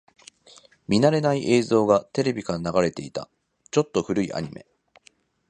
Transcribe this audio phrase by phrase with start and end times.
[0.87, 3.29] 見慣れない映像がテレビから流れていた。
[3.69, 4.65] ちょっと古いアニメ。